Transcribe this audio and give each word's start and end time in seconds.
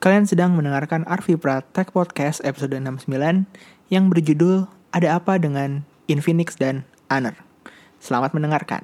Kalian 0.00 0.24
sedang 0.24 0.56
mendengarkan 0.56 1.04
Arvi 1.04 1.36
Tech 1.76 1.92
Podcast 1.92 2.40
episode 2.40 2.72
69 2.72 3.04
yang 3.92 4.08
berjudul 4.08 4.64
Ada 4.96 5.20
Apa 5.20 5.36
Dengan 5.36 5.84
Infinix 6.08 6.56
dan 6.56 6.88
Honor. 7.12 7.36
Selamat 8.00 8.32
mendengarkan. 8.32 8.80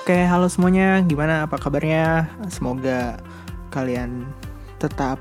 Oke, 0.00 0.24
halo 0.24 0.48
semuanya. 0.48 1.04
Gimana 1.04 1.44
apa 1.44 1.60
kabarnya? 1.60 2.24
Semoga 2.48 3.20
kalian 3.68 4.24
tetap 4.80 5.20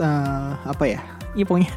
uh, 0.00 0.56
apa 0.64 0.84
ya? 0.88 1.04
Iya 1.36 1.44
pokoknya 1.44 1.72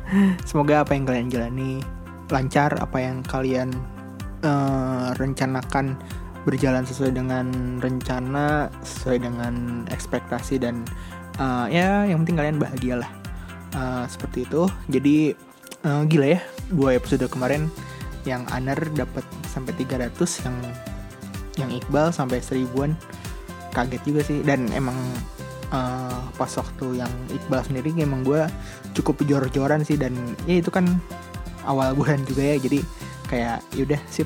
semoga 0.47 0.87
apa 0.87 0.95
yang 0.95 1.03
kalian 1.03 1.27
jalani 1.27 1.83
lancar, 2.31 2.79
apa 2.79 2.95
yang 3.03 3.19
kalian 3.27 3.98
uh, 4.43 5.15
rencanakan 5.17 5.99
berjalan 6.47 6.87
sesuai 6.87 7.13
dengan 7.13 7.77
rencana, 7.83 8.71
sesuai 8.81 9.21
dengan 9.21 9.85
ekspektasi 9.91 10.61
dan 10.63 10.87
uh, 11.37 11.67
ya 11.67 12.07
yang 12.07 12.23
penting 12.23 12.37
kalian 12.39 12.57
bahagia 12.57 12.95
lah. 13.03 13.11
Uh, 13.69 14.05
seperti 14.09 14.49
itu. 14.49 14.65
Jadi 14.89 15.17
uh, 15.85 16.01
gila 16.09 16.37
ya, 16.37 16.41
dua 16.73 16.97
episode 16.97 17.25
kemarin 17.29 17.69
yang 18.27 18.43
Anar 18.51 18.79
dapat 18.97 19.23
sampai 19.47 19.71
300 19.77 20.11
yang 20.43 20.57
yang 21.59 21.69
Iqbal 21.75 22.11
sampai 22.15 22.39
seribuan 22.39 22.95
kaget 23.75 24.01
juga 24.03 24.21
sih 24.25 24.39
dan 24.43 24.67
emang 24.73 24.95
uh, 25.71 26.19
pas 26.35 26.49
waktu 26.49 27.03
yang 27.03 27.11
Iqbal 27.29 27.61
sendiri 27.63 27.93
emang 27.99 28.25
gue 28.25 28.43
cukup 28.97 29.21
jor-joran 29.27 29.85
sih 29.85 29.95
dan 29.95 30.15
ya 30.49 30.59
itu 30.59 30.71
kan 30.73 30.87
awal 31.67 31.93
bulan 31.97 32.23
juga 32.25 32.43
ya 32.43 32.57
jadi 32.57 32.79
kayak 33.29 33.61
yaudah 33.77 34.01
sih 34.09 34.25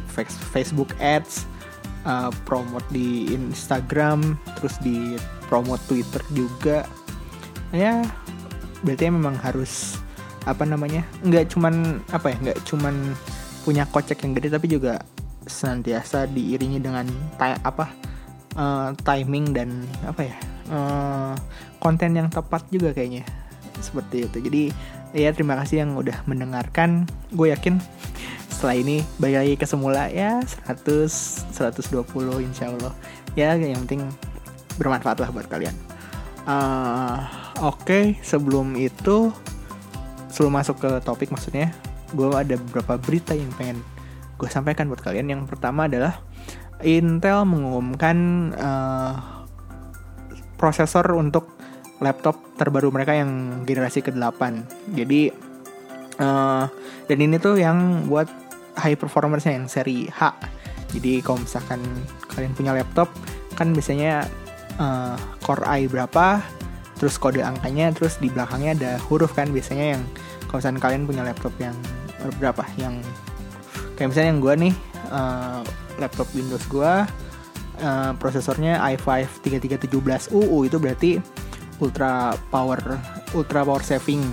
Facebook 0.55 0.95
Ads 0.97 1.45
uh, 2.07 2.31
promote 2.47 2.87
di 2.89 3.29
Instagram 3.35 4.39
terus 4.59 4.79
di 4.79 5.19
promote 5.51 5.83
Twitter 5.91 6.23
juga. 6.31 6.87
Ya 7.75 8.01
berarti 8.83 9.11
memang 9.11 9.35
harus 9.39 9.99
apa 10.43 10.67
namanya 10.67 11.07
nggak 11.23 11.55
cuman 11.55 12.03
apa 12.11 12.35
ya 12.35 12.37
nggak 12.51 12.59
cuman 12.67 13.15
punya 13.63 13.87
kocek 13.87 14.27
yang 14.27 14.35
gede 14.35 14.51
tapi 14.51 14.67
juga 14.67 14.99
senantiasa 15.47 16.27
diiringi 16.27 16.83
dengan 16.83 17.07
apa 17.39 17.87
uh, 18.55 18.91
timing 19.03 19.55
dan 19.55 19.87
apa 20.03 20.21
ya 20.27 20.35
uh, 20.71 21.33
konten 21.79 22.15
yang 22.15 22.31
tepat 22.31 22.63
juga 22.71 22.95
kayaknya. 22.95 23.27
Seperti 23.83 24.27
itu. 24.27 24.37
Jadi 24.39 24.63
ya 25.11 25.29
terima 25.35 25.59
kasih 25.59 25.83
yang 25.83 25.99
udah 25.99 26.23
mendengarkan. 26.23 27.03
Gue 27.35 27.51
yakin 27.51 27.83
setelah 28.63 28.79
ini 28.79 29.03
balik 29.19 29.37
lagi 29.43 29.53
ke 29.59 29.67
semula. 29.67 30.07
Ya 30.07 30.39
100 30.39 31.51
120 31.51 32.47
insya 32.47 32.71
Allah. 32.71 32.95
Ya 33.35 33.59
yang 33.59 33.83
penting 33.83 34.07
bermanfaat 34.79 35.19
lah 35.19 35.35
buat 35.35 35.51
kalian. 35.51 35.75
Uh, 36.47 37.27
oke 37.59 37.83
okay, 37.83 38.15
sebelum 38.23 38.79
itu 38.79 39.35
sebelum 40.31 40.55
masuk 40.55 40.79
ke 40.79 41.03
topik 41.03 41.27
maksudnya 41.27 41.75
gue 42.15 42.23
ada 42.31 42.55
beberapa 42.55 42.95
berita 42.95 43.35
yang 43.35 43.51
pengen 43.59 43.83
gue 44.39 44.47
sampaikan 44.47 44.87
buat 44.87 45.03
kalian. 45.03 45.27
Yang 45.27 45.51
pertama 45.51 45.91
adalah 45.91 46.23
Intel 46.87 47.43
mengumumkan 47.43 48.15
uh, 48.55 49.43
prosesor 50.55 51.03
untuk 51.19 51.51
laptop 51.99 52.39
terbaru 52.55 52.95
mereka 52.95 53.11
yang 53.11 53.59
generasi 53.67 53.99
ke-8. 53.99 54.39
Jadi 54.95 55.35
uh, 56.23 56.71
dan 57.11 57.17
ini 57.19 57.35
tuh 57.43 57.59
yang 57.59 58.07
buat 58.07 58.42
high 58.77 58.97
performance 58.97 59.45
yang 59.45 59.65
seri 59.69 60.09
H. 60.09 60.33
Jadi 60.93 61.21
kalau 61.25 61.41
misalkan 61.41 61.81
kalian 62.29 62.53
punya 62.53 62.71
laptop 62.73 63.09
kan 63.57 63.73
biasanya 63.73 64.25
uh, 64.77 65.17
core 65.41 65.65
i 65.69 65.89
berapa, 65.89 66.41
terus 66.97 67.17
kode 67.17 67.41
angkanya, 67.41 67.89
terus 67.93 68.21
di 68.21 68.29
belakangnya 68.29 68.71
ada 68.77 68.91
huruf 69.09 69.33
kan 69.33 69.49
biasanya 69.49 69.97
yang 69.97 70.01
kalau 70.49 70.61
misalkan 70.61 70.81
kalian 70.81 71.03
punya 71.09 71.23
laptop 71.25 71.53
yang 71.57 71.73
berapa 72.37 72.63
yang 72.79 73.01
kayak 73.97 74.13
misalnya 74.13 74.29
yang 74.31 74.41
gue 74.41 74.53
nih 74.69 74.73
uh, 75.11 75.61
laptop 75.99 76.27
Windows 76.33 76.63
gue 76.69 76.93
uh, 77.83 78.11
prosesornya 78.17 78.79
i5 78.95 79.41
3317UU 79.43 80.57
itu 80.65 80.77
berarti 80.79 81.11
ultra 81.81 82.37
power 82.53 82.79
ultra 83.33 83.65
power 83.65 83.83
saving 83.83 84.23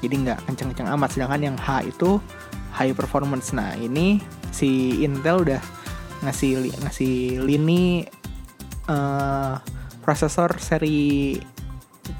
jadi 0.00 0.14
nggak 0.16 0.38
kenceng-kenceng 0.48 0.88
amat 0.96 1.08
sedangkan 1.12 1.52
yang 1.52 1.56
H 1.60 1.84
itu 1.84 2.22
high 2.80 2.96
performance. 2.96 3.52
Nah 3.52 3.76
ini 3.76 4.16
si 4.48 5.04
Intel 5.04 5.44
udah 5.44 5.60
ngasih 6.24 6.72
ngasih 6.80 7.44
lini 7.44 8.08
uh, 8.88 9.60
prosesor 10.00 10.56
seri 10.56 11.36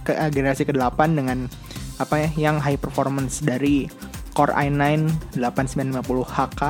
ke 0.04 0.12
generasi 0.30 0.68
ke-8 0.68 1.00
dengan 1.16 1.48
apa 1.96 2.14
ya 2.20 2.28
yang 2.36 2.56
high 2.60 2.76
performance 2.76 3.40
dari 3.40 3.88
Core 4.30 4.54
i9 4.54 5.10
8950HK, 5.36 6.62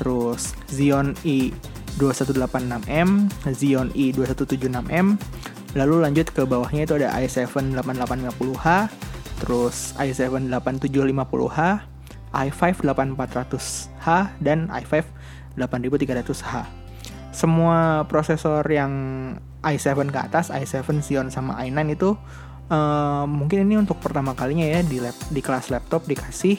terus 0.00 0.56
Xeon 0.72 1.12
i 1.28 1.52
2186M, 2.00 3.28
Xeon 3.52 3.92
i 3.92 4.10
2176M, 4.16 5.06
lalu 5.76 5.96
lanjut 6.00 6.32
ke 6.32 6.42
bawahnya 6.48 6.88
itu 6.88 6.96
ada 6.96 7.12
i7 7.20 7.76
8850H, 7.76 8.66
terus 9.44 9.92
i7 10.00 10.48
8750H, 10.48 11.58
i5 12.30 12.86
8400H, 12.86 14.06
dan 14.38 14.70
i5 14.70 15.04
8300H. 15.58 16.66
Semua 17.30 18.06
prosesor 18.10 18.66
yang 18.66 18.92
i7 19.62 20.08
ke 20.10 20.18
atas, 20.18 20.50
i7 20.50 20.82
Xeon 21.04 21.28
sama 21.30 21.58
i9 21.62 21.94
itu 21.94 22.16
uh, 22.70 23.24
mungkin 23.28 23.68
ini 23.68 23.76
untuk 23.78 24.00
pertama 24.00 24.32
kalinya 24.32 24.64
ya 24.64 24.80
di 24.82 24.98
lab, 24.98 25.14
di 25.28 25.40
kelas 25.42 25.68
laptop 25.70 26.06
dikasih 26.08 26.58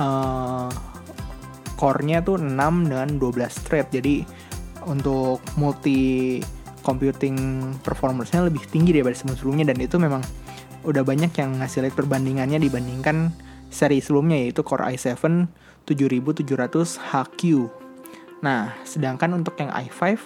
uh, 0.00 0.70
core-nya 1.76 2.22
tuh 2.24 2.40
6 2.40 2.54
dengan 2.90 3.08
12 3.18 3.64
thread. 3.66 3.86
Jadi 3.92 4.24
untuk 4.88 5.42
multi 5.58 6.40
computing 6.84 7.36
performance-nya 7.80 8.44
lebih 8.44 8.60
tinggi 8.68 8.92
daripada 8.92 9.16
sebelum-sebelumnya 9.16 9.72
dan 9.72 9.78
itu 9.80 9.96
memang 9.96 10.20
udah 10.84 11.00
banyak 11.00 11.32
yang 11.40 11.56
ngasih 11.64 11.88
lihat 11.88 11.96
perbandingannya 11.96 12.60
dibandingkan 12.60 13.32
seri 13.74 13.98
sebelumnya 13.98 14.38
yaitu 14.38 14.62
Core 14.62 14.94
i7 14.94 15.18
7700HQ. 15.84 17.42
Nah, 18.44 18.76
sedangkan 18.84 19.40
untuk 19.40 19.56
yang 19.56 19.72
i5 19.72 20.20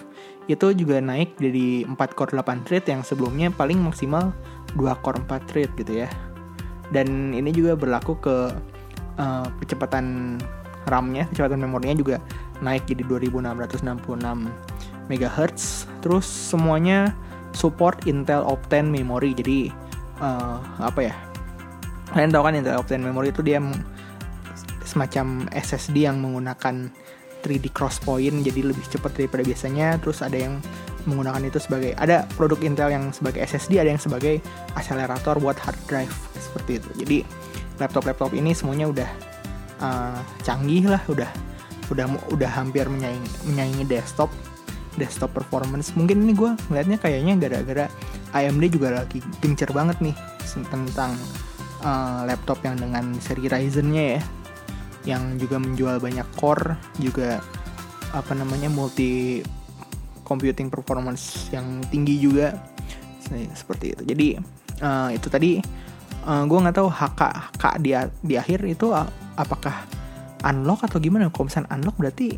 itu 0.51 0.67
juga 0.75 0.99
naik 0.99 1.39
dari 1.39 1.87
4 1.87 1.95
core 2.17 2.35
8 2.35 2.65
thread 2.67 2.83
yang 2.89 3.01
sebelumnya 3.05 3.47
paling 3.53 3.79
maksimal 3.79 4.35
2 4.75 5.03
core 5.03 5.23
4 5.23 5.47
thread 5.47 5.69
gitu 5.79 6.03
ya. 6.03 6.09
Dan 6.91 7.31
ini 7.31 7.53
juga 7.53 7.77
berlaku 7.79 8.17
ke 8.19 8.35
uh, 9.21 9.47
kecepatan 9.63 10.35
RAM-nya 10.89 11.29
kecepatan 11.29 11.61
memorinya 11.61 11.95
juga 12.01 12.17
naik 12.65 12.89
jadi 12.89 13.05
2666 13.05 14.49
MHz 15.05 15.85
terus 16.01 16.25
semuanya 16.25 17.13
support 17.53 18.09
Intel 18.09 18.41
Optane 18.41 18.89
memory. 18.89 19.37
Jadi 19.37 19.69
uh, 20.19 20.59
apa 20.81 21.13
ya 21.13 21.15
kalian 22.13 22.31
tahu 22.33 22.43
kan 22.45 22.53
Intel 22.57 22.77
Optane 22.79 23.03
memory 23.05 23.29
itu 23.29 23.41
dia 23.45 23.61
semacam 24.85 25.45
SSD 25.53 26.09
yang 26.09 26.17
menggunakan 26.17 26.89
3D 27.39 27.71
cross 27.71 28.01
point 28.03 28.43
jadi 28.43 28.61
lebih 28.65 28.83
cepat 28.89 29.15
daripada 29.15 29.45
biasanya. 29.45 30.01
Terus 30.01 30.19
ada 30.25 30.35
yang 30.35 30.59
menggunakan 31.07 31.41
itu 31.47 31.61
sebagai 31.61 31.95
ada 31.95 32.27
produk 32.35 32.59
Intel 32.65 32.89
yang 32.91 33.13
sebagai 33.15 33.39
SSD 33.45 33.79
ada 33.79 33.89
yang 33.93 34.01
sebagai 34.01 34.43
akselerator 34.75 35.39
buat 35.39 35.55
hard 35.55 35.79
drive 35.87 36.11
seperti 36.35 36.81
itu. 36.81 36.89
Jadi 36.99 37.17
laptop-laptop 37.79 38.35
ini 38.35 38.51
semuanya 38.51 38.91
udah 38.91 39.09
uh, 39.79 40.19
canggih 40.43 40.91
lah 40.91 41.01
udah 41.07 41.29
udah 41.89 42.05
udah 42.35 42.49
hampir 42.51 42.85
menyaingi, 42.85 43.29
menyaingi 43.49 43.85
desktop 43.87 44.29
desktop 44.99 45.31
performance. 45.31 45.95
Mungkin 45.95 46.27
ini 46.27 46.35
gue 46.35 46.51
ngeliatnya 46.67 46.97
kayaknya 46.99 47.33
gara-gara 47.39 47.85
AMD 48.35 48.63
juga 48.69 49.01
lagi 49.01 49.23
gencer 49.41 49.71
banget 49.71 49.97
nih 50.03 50.15
tentang 50.69 51.15
uh, 51.83 52.25
laptop 52.27 52.63
yang 52.63 52.75
dengan 52.79 53.15
seri 53.19 53.47
Ryzen-nya 53.47 54.03
ya 54.17 54.21
yang 55.07 55.39
juga 55.39 55.57
menjual 55.57 55.97
banyak 56.03 56.27
core 56.35 56.75
juga 56.99 57.39
apa 58.11 58.33
namanya 58.35 58.67
multi 58.67 59.39
computing 60.27 60.69
performance 60.69 61.49
yang 61.49 61.81
tinggi 61.89 62.19
juga 62.21 62.53
seperti 63.29 63.93
itu. 63.93 64.03
Jadi 64.13 64.27
uh, 64.81 65.09
itu 65.13 65.27
tadi 65.29 65.61
uh, 66.25 66.29
eh, 66.29 66.43
gue 66.45 66.57
nggak 66.57 66.77
tahu 66.77 66.89
HK 66.89 67.21
HK 67.57 67.63
di 67.81 67.91
di 68.25 68.33
akhir 68.37 68.59
itu 68.65 68.93
apakah 69.37 69.85
unlock 70.45 70.85
atau 70.85 70.97
gimana? 70.97 71.29
Kalau 71.29 71.49
unlock 71.49 71.95
berarti 71.97 72.37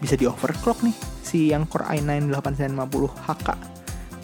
bisa 0.00 0.16
di 0.16 0.24
overclock 0.24 0.80
nih 0.82 0.96
si 1.20 1.52
yang 1.52 1.68
Core 1.68 1.86
i9 1.92 2.32
8950 2.32 3.28
HK 3.28 3.48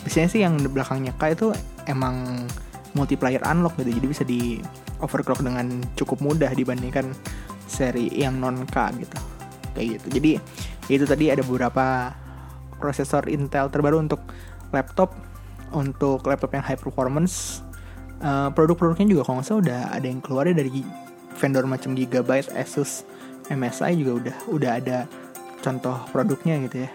biasanya 0.03 0.29
sih 0.33 0.41
yang 0.41 0.57
di 0.57 0.69
belakangnya 0.73 1.13
K 1.21 1.37
itu 1.37 1.53
emang 1.85 2.47
multiplayer 2.97 3.45
unlock 3.45 3.77
gitu. 3.77 3.93
Jadi 4.01 4.07
bisa 4.09 4.25
di 4.25 4.59
overclock 5.05 5.45
dengan 5.45 5.85
cukup 5.95 6.25
mudah 6.25 6.51
dibandingkan 6.57 7.13
seri 7.69 8.09
yang 8.17 8.41
non 8.41 8.65
K 8.65 8.77
gitu. 8.97 9.19
Kayak 9.77 9.87
gitu. 10.01 10.07
Jadi 10.17 10.31
itu 10.87 11.05
tadi 11.05 11.25
ada 11.29 11.45
beberapa 11.45 12.17
prosesor 12.81 13.29
Intel 13.29 13.69
terbaru 13.69 14.01
untuk 14.01 14.25
laptop 14.73 15.13
untuk 15.75 16.25
laptop 16.25 16.57
yang 16.57 16.65
high 16.65 16.79
performance. 16.79 17.61
Uh, 18.17 18.49
produk-produknya 18.57 19.13
juga 19.13 19.23
kalau 19.29 19.45
nggak 19.45 19.49
salah 19.53 19.61
udah 19.61 19.81
ada 19.93 20.07
yang 20.09 20.25
keluar 20.25 20.49
dari 20.49 20.81
vendor 21.37 21.69
macam 21.69 21.93
Gigabyte, 21.93 22.49
Asus, 22.57 23.05
MSI 23.53 23.93
juga 24.01 24.13
udah 24.17 24.37
udah 24.49 24.71
ada 24.81 24.99
contoh 25.61 26.01
produknya 26.15 26.57
gitu 26.65 26.89
ya. 26.89 26.91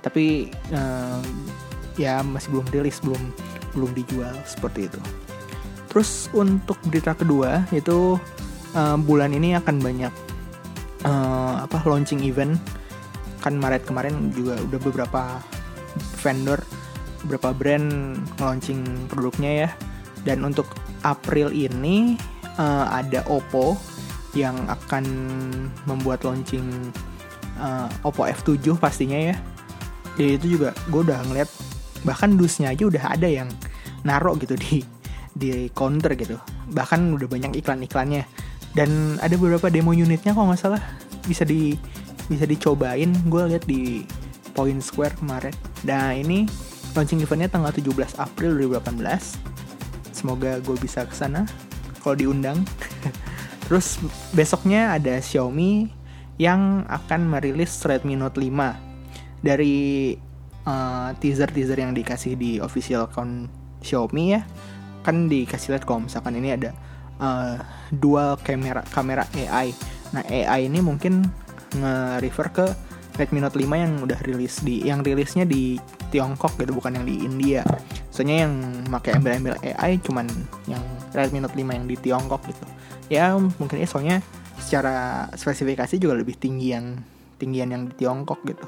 Tapi 0.00 0.48
uh, 0.72 1.20
ya 2.00 2.24
masih 2.24 2.56
belum 2.56 2.66
rilis, 2.72 3.04
belum 3.04 3.20
belum 3.74 3.92
dijual 3.92 4.32
seperti 4.46 4.88
itu. 4.88 5.00
Terus 5.90 6.30
untuk 6.34 6.78
berita 6.86 7.14
kedua 7.14 7.66
itu 7.70 8.18
uh, 8.74 8.96
bulan 8.98 9.30
ini 9.30 9.54
akan 9.54 9.76
banyak 9.78 10.14
uh, 11.06 11.66
apa 11.66 11.78
launching 11.86 12.22
event 12.26 12.58
kan 13.44 13.60
Maret 13.60 13.84
kemarin 13.84 14.32
juga 14.32 14.56
udah 14.56 14.80
beberapa 14.80 15.22
vendor 16.24 16.58
beberapa 17.22 17.52
brand 17.52 18.18
launching 18.40 18.82
produknya 19.06 19.68
ya 19.68 19.70
dan 20.24 20.40
untuk 20.42 20.66
April 21.04 21.52
ini 21.52 22.16
uh, 22.56 22.88
ada 22.88 23.22
Oppo 23.28 23.76
yang 24.34 24.56
akan 24.66 25.04
membuat 25.86 26.26
launching 26.26 26.90
uh, 27.60 27.86
Oppo 28.02 28.26
F7 28.26 28.74
pastinya 28.80 29.30
ya. 29.30 29.36
Dan 30.16 30.40
itu 30.40 30.58
juga 30.58 30.72
gue 30.90 31.00
udah 31.04 31.20
ngeliat 31.28 31.50
bahkan 32.02 32.34
dusnya 32.34 32.72
aja 32.72 32.88
udah 32.88 33.04
ada 33.14 33.28
yang 33.28 33.48
narok 34.04 34.44
gitu 34.44 34.54
di 34.54 34.84
di 35.34 35.68
counter 35.74 36.14
gitu. 36.14 36.38
Bahkan 36.70 37.16
udah 37.16 37.28
banyak 37.28 37.58
iklan-iklannya. 37.58 38.24
Dan 38.74 39.18
ada 39.22 39.34
beberapa 39.38 39.70
demo 39.70 39.94
unitnya 39.94 40.34
kok 40.34 40.44
nggak 40.44 40.60
salah 40.60 40.82
bisa 41.26 41.42
di 41.42 41.74
bisa 42.30 42.46
dicobain. 42.46 43.10
Gue 43.26 43.50
lihat 43.50 43.66
di 43.66 44.04
Point 44.54 44.80
Square 44.84 45.18
kemarin. 45.18 45.54
Nah 45.86 46.14
ini 46.14 46.46
launching 46.94 47.20
eventnya 47.20 47.50
tanggal 47.50 47.74
17 47.74 48.22
April 48.22 48.54
2018 48.70 49.54
semoga 50.14 50.62
gue 50.62 50.76
bisa 50.78 51.02
ke 51.04 51.12
sana 51.12 51.44
kalau 52.00 52.14
diundang 52.14 52.62
terus 53.66 53.98
besoknya 54.30 54.94
ada 54.94 55.18
Xiaomi 55.18 55.90
yang 56.38 56.86
akan 56.86 57.26
merilis 57.26 57.82
Redmi 57.82 58.14
Note 58.14 58.38
5 58.38 59.42
dari 59.42 60.14
uh, 60.64 61.10
teaser-teaser 61.18 61.78
yang 61.82 61.92
dikasih 61.92 62.38
di 62.38 62.62
official 62.62 63.10
account 63.10 63.50
Xiaomi 63.84 64.24
ya 64.32 64.42
kan 65.04 65.28
dikasih 65.28 65.76
lihat 65.76 65.84
kalau 65.84 66.08
misalkan 66.08 66.40
ini 66.40 66.56
ada 66.56 66.72
uh, 67.20 67.60
dual 67.92 68.40
kamera 68.40 68.80
kamera 68.88 69.28
AI 69.36 69.76
nah 70.16 70.24
AI 70.24 70.66
ini 70.72 70.80
mungkin 70.80 71.28
nge-refer 71.76 72.48
ke 72.54 72.66
Redmi 73.14 73.38
Note 73.38 73.54
5 73.54 73.70
yang 73.70 73.92
udah 74.02 74.18
rilis 74.26 74.58
di 74.66 74.82
yang 74.82 75.06
rilisnya 75.06 75.46
di 75.46 75.78
Tiongkok 76.10 76.58
gitu 76.58 76.74
bukan 76.74 76.98
yang 76.98 77.06
di 77.06 77.22
India. 77.22 77.62
Soalnya 78.10 78.46
yang 78.46 78.54
pakai 78.90 79.18
embel-embel 79.18 79.54
AI 79.62 80.02
cuman 80.02 80.26
yang 80.66 80.82
Redmi 81.14 81.38
Note 81.38 81.54
5 81.54 81.78
yang 81.78 81.86
di 81.86 81.94
Tiongkok 81.94 82.42
gitu. 82.50 82.64
Ya 83.06 83.30
mungkin 83.38 83.78
ya 83.78 83.86
soalnya 83.86 84.18
secara 84.58 85.30
spesifikasi 85.34 85.94
juga 85.98 86.18
lebih 86.18 86.34
tinggi 86.38 86.74
yang 86.74 86.98
tinggian 87.38 87.70
yang 87.70 87.82
di 87.86 87.94
Tiongkok 87.94 88.42
gitu. 88.46 88.66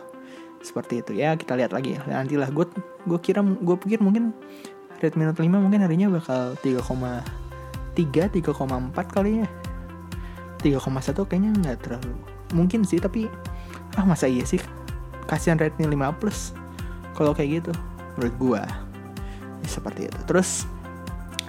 Seperti 0.62 1.02
itu. 1.02 1.18
Ya 1.18 1.34
kita 1.34 1.58
lihat 1.58 1.74
lagi. 1.74 1.98
Nanti 2.06 2.38
lah 2.38 2.46
gue 2.50 2.70
gue 3.02 3.18
kira 3.18 3.42
gue 3.42 3.76
pikir 3.82 3.98
mungkin 3.98 4.30
Redmi 5.00 5.28
Note 5.28 5.43
5 5.43 5.50
mungkin 5.52 5.81
harinya 5.84 6.08
bakal 6.12 6.56
3,3 6.60 7.22
3,4 7.96 9.14
kali 9.14 9.44
ya. 9.44 9.48
3,1 10.60 11.28
kayaknya 11.28 11.50
nggak 11.62 11.78
terlalu 11.84 12.16
mungkin 12.54 12.82
sih 12.87 12.98
tapi 13.02 13.28
ah 13.98 14.04
masa 14.06 14.31
iya 14.31 14.46
sih? 14.46 14.60
Kasihan 15.26 15.58
Redmi 15.58 15.90
5 15.90 16.20
Plus 16.20 16.54
kalau 17.16 17.32
kayak 17.34 17.62
gitu 17.62 17.72
menurut 18.16 18.34
gue 18.37 18.62
seperti 19.66 20.08
itu. 20.08 20.20
Terus 20.31 20.64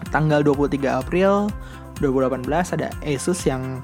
tanggal 0.09 0.41
23 0.41 1.03
April 1.03 1.51
2018 1.99 2.47
ada 2.77 2.87
Asus 3.03 3.45
yang 3.45 3.81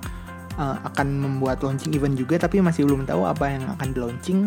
uh, 0.57 0.77
akan 0.93 1.07
membuat 1.19 1.61
launching 1.65 1.93
event 1.93 2.17
juga 2.17 2.41
tapi 2.41 2.61
masih 2.61 2.85
belum 2.85 3.05
tahu 3.05 3.25
apa 3.25 3.53
yang 3.53 3.63
akan 3.77 3.87
di 3.93 3.99
launching 3.99 4.39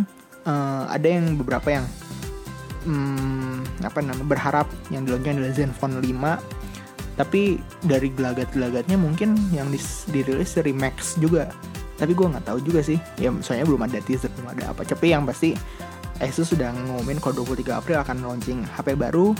uh, 0.46 0.84
ada 0.90 1.06
yang 1.06 1.34
beberapa 1.38 1.68
yang 1.80 1.86
um, 2.86 3.55
apa 3.84 4.02
namanya 4.02 4.26
berharap 4.26 4.66
yang 4.88 5.04
di 5.04 5.14
launching 5.14 5.38
adalah 5.38 5.54
Zenfone 5.54 5.98
5 6.02 6.66
tapi 7.16 7.56
dari 7.80 8.12
gelagat-gelagatnya 8.12 9.00
mungkin 9.00 9.40
yang 9.48 9.72
dirilis 10.12 10.52
dari 10.52 10.76
Max 10.76 11.16
juga. 11.16 11.48
Tapi 11.96 12.12
gue 12.12 12.28
nggak 12.28 12.44
tahu 12.44 12.60
juga 12.60 12.84
sih. 12.84 13.00
Ya 13.16 13.32
soalnya 13.40 13.64
belum 13.64 13.88
ada 13.88 14.04
teaser 14.04 14.28
belum 14.36 14.52
ada 14.52 14.76
apa. 14.76 14.84
Tapi 14.84 15.16
yang 15.16 15.24
pasti 15.24 15.56
Asus 16.20 16.52
sudah 16.52 16.72
ngumumin 16.72 17.20
kalau 17.20 17.44
23 17.44 17.76
April 17.76 18.00
akan 18.00 18.16
launching 18.24 18.64
HP 18.64 18.96
baru 18.96 19.32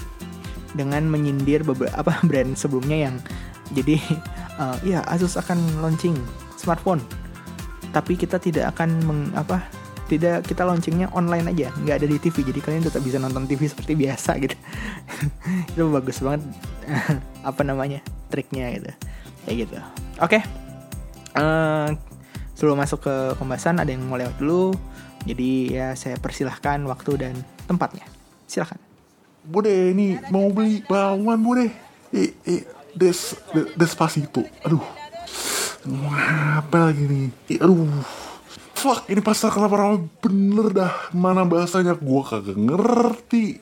dengan 0.72 1.04
menyindir 1.08 1.64
beberapa 1.64 2.16
brand 2.28 2.56
sebelumnya 2.56 3.08
yang 3.08 3.14
jadi 3.76 3.96
uh, 4.56 4.76
ya 4.96 5.04
Asus 5.12 5.36
akan 5.36 5.60
launching 5.84 6.16
smartphone. 6.56 7.04
Tapi 7.92 8.16
kita 8.16 8.40
tidak 8.40 8.76
akan 8.76 8.88
meng, 9.04 9.20
apa 9.36 9.60
tidak 10.06 10.46
kita 10.46 10.62
launchingnya 10.62 11.10
online 11.12 11.50
aja 11.50 11.74
nggak 11.82 11.96
ada 12.02 12.06
di 12.06 12.16
TV 12.22 12.46
jadi 12.46 12.60
kalian 12.62 12.82
tetap 12.86 13.02
bisa 13.02 13.18
nonton 13.18 13.44
TV 13.44 13.66
seperti 13.66 13.98
biasa 13.98 14.38
gitu 14.38 14.56
itu 15.74 15.82
bagus 15.90 16.18
banget 16.22 16.42
apa 17.50 17.62
namanya 17.66 18.00
triknya 18.30 18.70
gitu 18.78 18.90
kayak 19.46 19.56
gitu 19.66 19.76
oke 20.22 20.38
okay. 20.38 20.42
uh, 21.38 21.90
eh, 21.90 21.98
sebelum 22.54 22.78
masuk 22.78 23.02
ke 23.02 23.14
pembahasan 23.36 23.82
ada 23.82 23.90
yang 23.90 24.06
mau 24.06 24.18
lewat 24.18 24.38
dulu 24.38 24.74
jadi 25.26 25.50
ya 25.68 25.88
saya 25.98 26.16
persilahkan 26.22 26.86
waktu 26.86 27.18
dan 27.18 27.34
tempatnya 27.66 28.06
silahkan 28.46 28.78
Bude 29.46 29.94
ini 29.94 30.18
mau 30.34 30.50
beli 30.50 30.82
bawang 30.82 31.38
bude. 31.38 31.70
Eh, 32.10 32.34
eh, 32.50 32.66
des, 32.98 33.14
des, 33.54 33.66
despacito. 33.78 34.42
Aduh. 34.66 34.82
Apa 36.58 36.90
lagi 36.90 37.06
nih? 37.06 37.30
Eh, 37.54 37.62
aduh. 37.62 37.86
Fuck, 38.86 39.10
ini 39.10 39.18
pasar 39.18 39.50
kelapa 39.50 39.82
ramai 39.82 39.98
bener 40.22 40.70
dah. 40.70 41.10
Mana 41.10 41.42
bahasanya 41.42 41.98
gua 41.98 42.22
kagak 42.22 42.54
ngerti 42.54 43.58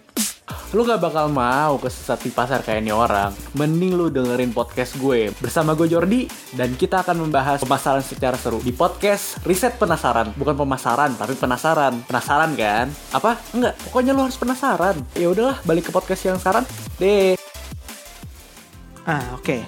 lu 0.77 0.85
gak 0.85 1.01
bakal 1.01 1.33
mau 1.33 1.81
kesesat 1.81 2.21
di 2.21 2.29
pasar 2.29 2.61
kayak 2.61 2.85
ini 2.85 2.93
orang. 2.93 3.33
Mending 3.57 3.97
lu 3.97 4.13
dengerin 4.13 4.53
podcast 4.53 5.01
gue 5.01 5.33
bersama 5.41 5.73
gue 5.73 5.89
Jordi 5.89 6.29
dan 6.53 6.77
kita 6.77 7.01
akan 7.01 7.25
membahas 7.25 7.65
pemasaran 7.65 8.05
secara 8.05 8.37
seru 8.37 8.61
di 8.61 8.69
podcast 8.77 9.41
Riset 9.49 9.81
Penasaran. 9.81 10.37
Bukan 10.37 10.53
pemasaran, 10.53 11.17
tapi 11.17 11.33
penasaran. 11.41 12.05
Penasaran 12.05 12.53
kan? 12.53 12.93
Apa? 13.17 13.41
Enggak. 13.57 13.81
Pokoknya 13.89 14.13
lu 14.13 14.29
harus 14.29 14.37
penasaran. 14.37 15.01
Ya 15.17 15.33
udahlah, 15.33 15.57
balik 15.65 15.89
ke 15.89 15.91
podcast 15.95 16.21
yang 16.29 16.37
sekarang. 16.37 16.69
Deh. 17.01 17.41
Ah, 19.09 19.25
oke. 19.33 19.41
Okay. 19.41 19.61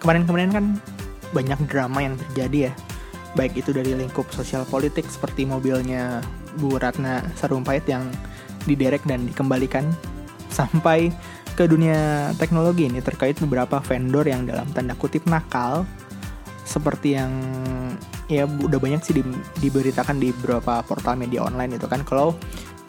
Kemarin-kemarin 0.00 0.56
kan 0.56 0.64
banyak 1.36 1.60
drama 1.68 2.00
yang 2.00 2.16
terjadi 2.16 2.72
ya. 2.72 2.91
Baik 3.32 3.64
itu 3.64 3.72
dari 3.72 3.96
lingkup 3.96 4.28
sosial 4.28 4.68
politik 4.68 5.08
seperti 5.08 5.48
mobilnya 5.48 6.20
Bu 6.60 6.76
Ratna 6.76 7.24
Sarumpait 7.36 7.82
yang 7.88 8.04
diderek 8.68 9.02
dan 9.08 9.24
dikembalikan 9.24 9.88
sampai 10.52 11.08
ke 11.56 11.68
dunia 11.68 12.32
teknologi 12.40 12.88
ini 12.88 13.00
terkait 13.04 13.36
beberapa 13.40 13.80
vendor 13.84 14.24
yang 14.24 14.48
dalam 14.48 14.68
tanda 14.72 14.96
kutip 14.96 15.24
nakal 15.28 15.84
seperti 16.64 17.18
yang 17.18 17.32
ya 18.32 18.48
udah 18.48 18.80
banyak 18.80 19.04
sih 19.04 19.20
di, 19.20 19.22
diberitakan 19.60 20.16
di 20.16 20.32
beberapa 20.40 20.80
portal 20.86 21.20
media 21.20 21.44
online 21.44 21.76
itu 21.76 21.84
kan 21.84 22.00
kalau 22.06 22.32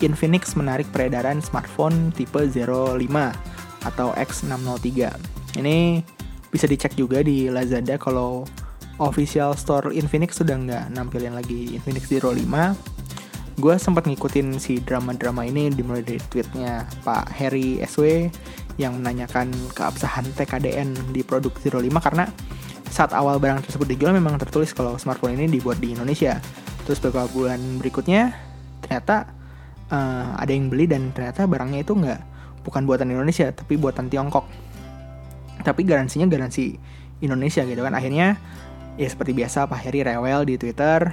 Infinix 0.03 0.59
menarik 0.59 0.87
peredaran 0.91 1.39
smartphone 1.39 2.11
tipe 2.11 2.35
05 2.35 2.99
atau 3.87 4.07
X603 4.15 4.91
ini 5.63 6.03
bisa 6.51 6.67
dicek 6.67 6.95
juga 6.99 7.23
di 7.23 7.47
Lazada 7.47 7.95
kalau 7.95 8.43
official 9.01 9.57
store 9.57 9.93
Infinix 9.95 10.37
sudah 10.37 10.57
nggak 10.57 10.83
nampilin 10.93 11.33
lagi 11.33 11.73
Infinix 11.73 12.09
05 12.09 12.93
gue 13.53 13.75
sempat 13.77 14.09
ngikutin 14.09 14.57
si 14.57 14.81
drama-drama 14.81 15.45
ini 15.45 15.69
dimulai 15.69 16.01
dari 16.01 16.17
tweetnya 16.17 16.89
Pak 17.05 17.29
Harry 17.37 17.77
SW 17.85 18.33
yang 18.81 18.97
menanyakan 18.97 19.53
keabsahan 19.77 20.25
TKDN 20.33 21.13
di 21.13 21.21
produk 21.21 21.53
Zero 21.61 21.77
5 21.77 21.93
karena 22.01 22.25
saat 22.89 23.13
awal 23.13 23.37
barang 23.37 23.65
tersebut 23.65 23.93
dijual 23.93 24.13
memang 24.13 24.41
tertulis 24.41 24.73
kalau 24.73 24.97
smartphone 24.97 25.37
ini 25.37 25.49
dibuat 25.49 25.77
di 25.77 25.93
Indonesia. 25.93 26.41
Terus 26.85 26.97
beberapa 27.01 27.29
bulan 27.29 27.61
berikutnya 27.77 28.33
ternyata 28.81 29.29
uh, 29.93 30.37
ada 30.37 30.49
yang 30.49 30.73
beli 30.73 30.89
dan 30.89 31.13
ternyata 31.13 31.45
barangnya 31.45 31.85
itu 31.85 31.93
nggak 31.93 32.21
bukan 32.65 32.85
buatan 32.89 33.13
Indonesia 33.13 33.53
tapi 33.53 33.77
buatan 33.77 34.09
Tiongkok. 34.09 34.45
Tapi 35.61 35.81
garansinya 35.85 36.25
garansi 36.25 36.73
Indonesia 37.21 37.61
gitu 37.65 37.81
kan. 37.85 37.93
Akhirnya 37.93 38.37
ya 38.97 39.07
seperti 39.09 39.33
biasa 39.33 39.65
Pak 39.65 39.79
Heri 39.83 40.05
rewel 40.05 40.45
di 40.47 40.55
Twitter. 40.59 41.09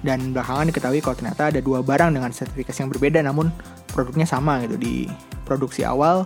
Dan 0.00 0.32
belakangan 0.32 0.72
diketahui 0.72 1.04
kalau 1.04 1.12
ternyata 1.12 1.52
ada 1.52 1.60
dua 1.60 1.84
barang 1.84 2.16
dengan 2.16 2.32
sertifikasi 2.32 2.80
yang 2.80 2.88
berbeda 2.88 3.20
namun 3.20 3.52
produknya 3.92 4.24
sama 4.24 4.64
gitu. 4.64 4.80
Di 4.80 5.04
produksi 5.44 5.84
awal 5.84 6.24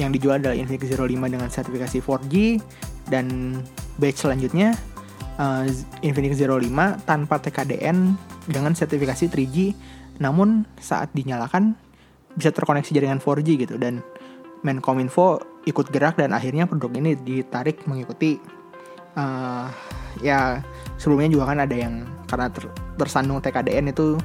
yang 0.00 0.10
dijual 0.10 0.42
adalah 0.42 0.56
Infinix 0.58 0.90
05 0.90 1.06
dengan 1.06 1.46
sertifikasi 1.46 2.02
4G 2.02 2.58
dan 3.12 3.58
batch 4.00 4.24
selanjutnya 4.24 4.74
uh, 5.36 5.68
Infinix 6.00 6.40
Zero 6.40 6.56
5 6.56 7.06
tanpa 7.06 7.38
TKDN 7.38 8.16
dengan 8.48 8.72
sertifikasi 8.74 9.28
3G 9.30 9.56
namun 10.18 10.64
saat 10.80 11.12
dinyalakan 11.14 11.78
bisa 12.34 12.50
terkoneksi 12.50 12.90
jaringan 12.90 13.20
4G 13.20 13.48
gitu. 13.68 13.76
Dan 13.78 14.02
Menkominfo 14.62 15.42
ikut 15.66 15.90
gerak 15.90 16.18
dan 16.18 16.30
akhirnya 16.30 16.70
produk 16.70 16.90
ini 16.94 17.18
ditarik 17.18 17.82
mengikuti 17.90 18.38
uh, 19.18 19.66
ya 20.20 20.60
sebelumnya 21.00 21.32
juga 21.32 21.54
kan 21.54 21.64
ada 21.64 21.72
yang 21.72 22.04
karena 22.28 22.48
ter, 22.52 22.68
tersandung 22.96 23.40
TKDN 23.40 23.92
itu 23.92 24.16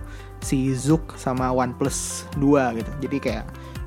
si 0.44 0.72
Zook 0.76 1.16
sama 1.16 1.50
OnePlus 1.52 2.30
2 2.40 2.78
gitu. 2.80 2.92
Jadi 3.08 3.18
kayak 3.20 3.46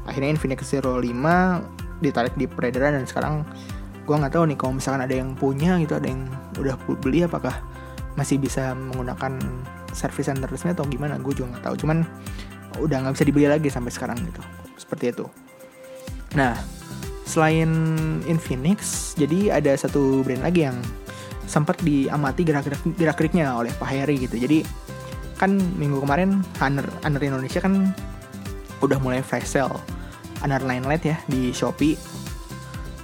akhirnya 0.09 0.33
Infinix 0.33 0.67
Zero 0.69 0.99
5 0.99 2.05
ditarik 2.05 2.35
di 2.37 2.49
peredaran 2.49 2.97
dan 2.97 3.05
sekarang 3.05 3.45
gue 4.09 4.17
nggak 4.17 4.33
tahu 4.33 4.45
nih 4.49 4.57
kalau 4.57 4.73
misalkan 4.81 5.05
ada 5.05 5.15
yang 5.15 5.37
punya 5.37 5.77
gitu 5.79 5.95
ada 6.01 6.09
yang 6.09 6.25
udah 6.57 6.75
beli 6.99 7.23
apakah 7.29 7.61
masih 8.19 8.41
bisa 8.41 8.75
menggunakan 8.75 9.39
service 9.95 10.27
center 10.27 10.51
resmi 10.51 10.75
atau 10.75 10.83
gimana 10.89 11.21
gue 11.21 11.33
juga 11.37 11.57
nggak 11.57 11.65
tahu. 11.65 11.75
Cuman 11.87 11.99
udah 12.81 12.97
nggak 13.07 13.15
bisa 13.19 13.25
dibeli 13.29 13.47
lagi 13.47 13.69
sampai 13.71 13.93
sekarang 13.93 14.19
gitu 14.27 14.43
seperti 14.81 15.15
itu. 15.15 15.27
Nah 16.35 16.59
selain 17.31 17.71
Infinix 18.27 19.13
jadi 19.15 19.63
ada 19.63 19.71
satu 19.79 20.27
brand 20.27 20.43
lagi 20.43 20.67
yang 20.67 20.75
sempat 21.51 21.83
diamati 21.83 22.47
gerak-gerik 22.47 22.79
gerak-geriknya 22.95 23.59
oleh 23.59 23.75
Pak 23.75 23.91
Heri 23.91 24.23
gitu. 24.23 24.39
Jadi 24.39 24.63
kan 25.35 25.59
minggu 25.75 25.99
kemarin 25.99 26.47
Honor 26.63 26.87
Honor 27.03 27.23
Indonesia 27.27 27.59
kan 27.59 27.91
udah 28.79 29.03
mulai 29.03 29.19
flash 29.19 29.51
sale. 29.51 29.75
Honor 30.47 30.63
9 30.63 30.87
Lite 30.87 31.07
ya 31.11 31.19
di 31.27 31.51
Shopee. 31.51 31.99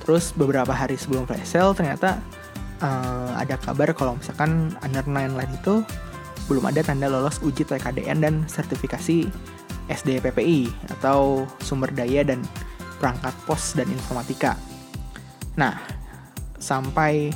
Terus 0.07 0.31
beberapa 0.39 0.71
hari 0.71 0.95
sebelum 0.95 1.27
flash 1.27 1.59
sale 1.59 1.75
ternyata 1.75 2.23
uh, 2.79 3.35
ada 3.35 3.59
kabar 3.59 3.91
kalau 3.91 4.15
misalkan 4.15 4.71
Honor 4.79 5.03
9 5.03 5.35
Lite 5.35 5.55
itu 5.59 5.75
belum 6.47 6.71
ada 6.71 6.87
tanda 6.87 7.11
lolos 7.11 7.43
uji 7.43 7.67
TKDN 7.67 8.23
dan 8.23 8.35
sertifikasi 8.47 9.27
SDPPI 9.91 10.71
atau 10.95 11.51
sumber 11.59 11.91
daya 11.91 12.23
dan 12.23 12.39
perangkat 13.03 13.35
pos 13.45 13.75
dan 13.75 13.91
informatika. 13.91 14.55
Nah, 15.59 15.75
sampai 16.63 17.35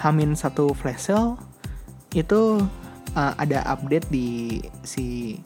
Hamin 0.00 0.32
satu 0.32 0.72
flash 0.72 1.12
sale 1.12 1.36
itu 2.16 2.64
uh, 3.14 3.32
ada 3.38 3.62
update 3.68 4.08
di 4.10 4.58
si 4.82 5.36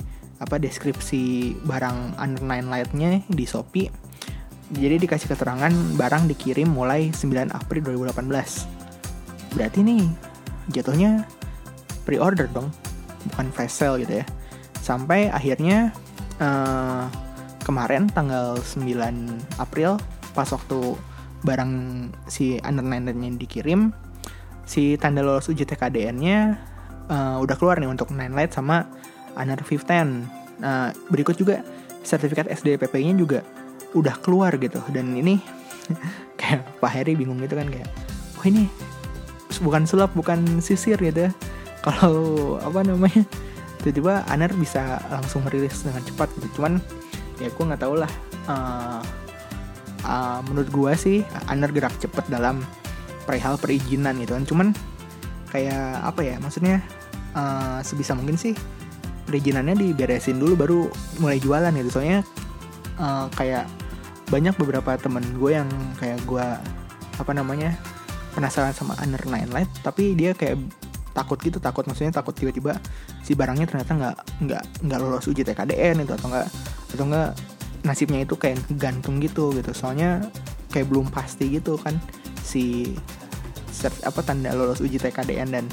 apa 0.42 0.58
deskripsi 0.58 1.54
barang 1.64 2.18
Under 2.18 2.42
9 2.42 2.70
Lite-nya 2.70 3.22
di 3.30 3.44
Shopee. 3.46 3.90
Jadi 4.74 4.96
dikasih 5.06 5.30
keterangan 5.30 5.70
barang 5.94 6.26
dikirim 6.30 6.72
mulai 6.72 7.12
9 7.12 7.52
April 7.52 7.80
2018. 7.84 9.54
Berarti 9.54 9.78
nih 9.84 10.02
jatuhnya 10.72 11.28
pre-order 12.08 12.48
dong, 12.50 12.72
bukan 13.30 13.46
flash 13.54 13.74
sale 13.76 14.02
gitu 14.02 14.24
ya. 14.24 14.26
Sampai 14.80 15.30
akhirnya 15.30 15.94
uh, 16.42 17.06
kemarin 17.62 18.10
tanggal 18.10 18.58
9 18.60 18.84
April 19.60 19.96
pas 20.34 20.48
waktu 20.50 20.98
barang 21.46 21.72
si 22.26 22.58
Under 22.64 22.82
9 22.82 23.08
Lite-nya 23.08 23.30
dikirim, 23.38 23.80
si 24.64 24.96
tanda 24.96 25.20
lolos 25.20 25.48
uji 25.52 25.68
TKDN-nya 25.68 26.56
uh, 27.08 27.36
udah 27.40 27.56
keluar 27.56 27.76
nih 27.80 27.88
untuk 27.88 28.12
9 28.12 28.32
Lite 28.32 28.54
sama 28.56 28.88
Honor 29.36 29.60
510. 29.60 30.60
Nah, 30.62 30.94
berikut 31.10 31.36
juga 31.36 31.60
sertifikat 32.04 32.48
SDPP-nya 32.48 33.14
juga 33.16 33.40
udah 33.96 34.16
keluar 34.20 34.54
gitu. 34.56 34.80
Dan 34.92 35.14
ini 35.16 35.40
kayak 36.40 36.80
Pak 36.80 36.90
Heri 36.90 37.18
bingung 37.18 37.40
gitu 37.42 37.58
kan 37.58 37.68
kayak, 37.68 37.88
wah 38.38 38.46
ini 38.46 38.68
bukan 39.62 39.84
sulap, 39.86 40.12
bukan 40.16 40.60
sisir 40.62 40.98
gitu 40.98 41.28
ya. 41.28 41.32
Kalau 41.84 42.56
apa 42.64 42.80
namanya, 42.80 43.22
tiba-tiba 43.84 44.24
Honor 44.32 44.52
bisa 44.56 45.02
langsung 45.12 45.44
merilis 45.44 45.84
dengan 45.84 46.00
cepat 46.00 46.28
gitu. 46.40 46.60
Cuman 46.60 46.80
ya 47.42 47.52
gue 47.52 47.64
nggak 47.64 47.82
tahu 47.82 47.94
lah. 48.00 48.12
Uh, 48.44 49.00
uh, 50.04 50.40
menurut 50.48 50.70
gue 50.72 50.92
sih 50.96 51.18
Honor 51.50 51.68
gerak 51.74 51.92
cepat 52.00 52.24
dalam 52.32 52.64
perihal 53.24 53.56
perizinan 53.58 54.20
gitu 54.20 54.36
kan. 54.36 54.44
Cuman 54.44 54.68
kayak 55.50 56.02
apa 56.02 56.20
ya 56.22 56.36
maksudnya 56.38 56.82
uh, 57.34 57.80
sebisa 57.80 58.14
mungkin 58.14 58.34
sih 58.38 58.54
perizinannya 59.24 59.78
diberesin 59.78 60.36
dulu 60.38 60.54
baru 60.54 60.80
mulai 61.18 61.40
jualan 61.40 61.72
gitu. 61.74 62.00
Soalnya 62.00 62.20
uh, 63.00 63.26
kayak 63.34 63.66
banyak 64.28 64.54
beberapa 64.56 64.96
temen 64.96 65.24
gue 65.36 65.50
yang 65.52 65.68
kayak 66.00 66.20
gue 66.24 66.46
apa 67.14 67.32
namanya 67.32 67.76
penasaran 68.34 68.74
sama 68.74 68.98
Under 68.98 69.20
9 69.22 69.54
Lite 69.54 69.72
tapi 69.86 70.18
dia 70.18 70.34
kayak 70.34 70.58
takut 71.14 71.38
gitu 71.40 71.58
takut. 71.62 71.86
Maksudnya 71.86 72.12
takut 72.12 72.34
tiba-tiba 72.34 72.76
si 73.22 73.32
barangnya 73.32 73.70
ternyata 73.70 73.92
nggak 73.94 74.16
nggak 74.44 74.62
nggak 74.84 74.98
lolos 75.00 75.26
uji 75.30 75.46
TKDN 75.46 76.02
itu 76.02 76.12
atau 76.12 76.28
enggak 76.28 76.48
atau 76.94 77.04
enggak 77.06 77.30
nasibnya 77.84 78.24
itu 78.24 78.34
kayak 78.34 78.58
gantung 78.74 79.22
gitu 79.22 79.54
gitu. 79.54 79.70
Soalnya 79.70 80.26
kayak 80.74 80.90
belum 80.90 81.06
pasti 81.14 81.54
gitu 81.54 81.78
kan 81.78 81.94
si 82.44 82.92
apa 84.06 84.20
tanda 84.22 84.54
lolos 84.54 84.78
uji 84.78 85.02
TKDN 85.02 85.48
dan 85.50 85.64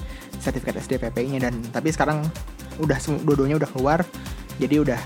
sertifikat 0.42 0.82
SDPP-nya 0.82 1.52
dan 1.52 1.62
tapi 1.70 1.94
sekarang 1.94 2.26
udah 2.82 2.98
dua-duanya 3.28 3.62
udah 3.62 3.70
keluar 3.70 4.00
jadi 4.58 4.82
udah 4.82 5.00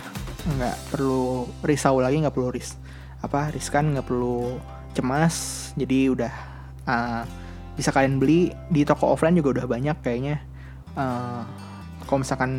nggak 0.46 0.78
perlu 0.94 1.50
risau 1.66 2.00
lagi 2.00 2.22
nggak 2.22 2.32
perlu 2.32 2.54
ris 2.54 2.78
apa 3.20 3.52
riskan 3.52 3.98
nggak 3.98 4.08
perlu 4.08 4.62
cemas 4.96 5.36
jadi 5.76 6.14
udah 6.16 6.34
uh, 6.88 7.24
bisa 7.76 7.92
kalian 7.92 8.18
beli. 8.18 8.56
Di 8.72 8.88
toko 8.88 9.14
offline 9.14 9.36
juga 9.36 9.62
udah 9.62 9.66
banyak 9.68 9.98
kayaknya 10.00 10.40
uh, 10.96 11.44
kalau 12.08 12.24
misalkan 12.24 12.52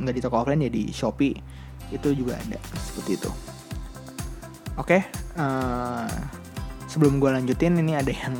nggak 0.00 0.14
di 0.16 0.22
toko 0.24 0.40
offline 0.40 0.64
ya 0.64 0.70
di 0.72 0.88
Shopee 0.90 1.36
itu 1.92 2.08
juga 2.16 2.40
ada 2.40 2.58
seperti 2.80 3.20
itu. 3.20 3.30
Oke 4.74 4.98
okay, 4.98 5.02
uh, 5.38 6.10
sebelum 6.94 7.18
gue 7.18 7.30
lanjutin 7.34 7.74
ini 7.74 7.98
ada 7.98 8.14
yang 8.14 8.38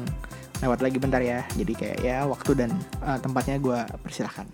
lewat 0.63 0.79
lagi 0.87 1.03
bentar 1.03 1.19
ya 1.19 1.43
jadi 1.59 1.73
kayak 1.75 1.99
ya 2.07 2.23
waktu 2.31 2.55
dan 2.55 2.71
uh, 3.03 3.19
tempatnya 3.19 3.59
gue 3.59 3.79
persilahkan 4.07 4.47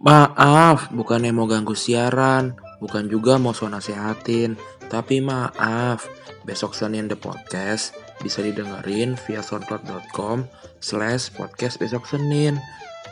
Maaf, 0.00 0.88
bukannya 0.90 1.30
mau 1.30 1.44
ganggu 1.44 1.76
siaran, 1.76 2.56
bukan 2.80 3.06
juga 3.06 3.36
mau 3.36 3.52
so 3.52 3.68
nasehatin, 3.68 4.56
tapi 4.88 5.20
maaf, 5.20 6.08
besok 6.42 6.72
Senin 6.72 7.06
The 7.06 7.14
Podcast 7.20 7.92
bisa 8.22 8.40
didengerin 8.40 9.18
via 9.26 9.42
soundcloud.com 9.42 10.46
slash 10.78 11.34
podcast 11.34 11.76
besok 11.82 12.06
Senin. 12.06 12.56